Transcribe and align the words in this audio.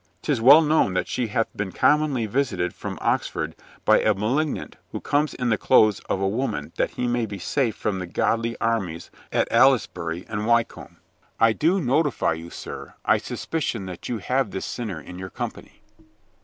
"'Tis 0.23 0.41
well 0.41 0.63
known 0.63 0.95
that 0.95 1.07
she 1.07 1.27
hath 1.27 1.45
been 1.55 1.71
commonly 1.71 2.25
visited 2.25 2.73
from 2.73 2.97
Oxford 3.01 3.55
by 3.85 4.01
a 4.01 4.15
malignant 4.15 4.77
who 4.91 4.99
comes 4.99 5.35
in 5.35 5.49
the 5.49 5.59
clothes 5.59 5.99
of 6.09 6.19
a 6.19 6.27
woman 6.27 6.73
that 6.77 6.89
he 6.97 7.07
may 7.07 7.27
be 7.27 7.37
safe 7.37 7.75
from 7.75 7.99
the 7.99 8.07
godly 8.07 8.57
armies 8.59 9.11
at 9.31 9.47
Aylesbury 9.51 10.25
and 10.27 10.47
Wycombe. 10.47 10.97
I 11.39 11.53
do 11.53 11.79
notify 11.79 12.33
you, 12.33 12.49
sir, 12.49 12.95
I 13.05 13.19
28 13.19 13.19
COLONEL 13.19 13.19
GREATHEART 13.19 13.27
suspicion 13.27 13.85
that 13.85 14.09
you 14.09 14.17
have 14.17 14.49
this 14.49 14.65
sinner 14.65 14.99
in 14.99 15.19
your 15.19 15.29
com 15.29 15.51
pany." 15.51 15.71